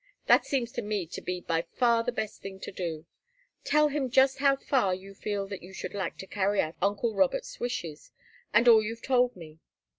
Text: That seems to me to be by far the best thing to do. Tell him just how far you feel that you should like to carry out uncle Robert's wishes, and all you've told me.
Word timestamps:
That 0.25 0.47
seems 0.47 0.71
to 0.71 0.81
me 0.81 1.05
to 1.05 1.21
be 1.21 1.41
by 1.41 1.61
far 1.61 2.03
the 2.03 2.11
best 2.11 2.41
thing 2.41 2.59
to 2.61 2.71
do. 2.71 3.05
Tell 3.63 3.89
him 3.89 4.09
just 4.09 4.39
how 4.39 4.55
far 4.55 4.95
you 4.95 5.13
feel 5.13 5.47
that 5.49 5.61
you 5.61 5.73
should 5.73 5.93
like 5.93 6.17
to 6.17 6.25
carry 6.25 6.59
out 6.59 6.73
uncle 6.81 7.13
Robert's 7.13 7.59
wishes, 7.59 8.11
and 8.51 8.67
all 8.67 8.81
you've 8.81 9.03
told 9.03 9.35
me. 9.35 9.59